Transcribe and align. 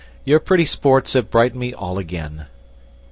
Your 0.25 0.39
pretty 0.39 0.65
sports 0.65 1.13
have 1.13 1.29
brightened 1.29 1.75
all 1.75 1.99
again. 1.99 2.47